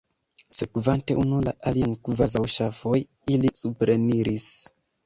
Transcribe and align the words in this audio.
Sekvante 0.59 1.17
unu 1.25 1.43
la 1.49 1.53
alian 1.73 1.95
kvazaŭ 2.09 2.45
ŝafoj, 2.57 2.97
ili 3.37 3.57
supreniris. 3.63 4.53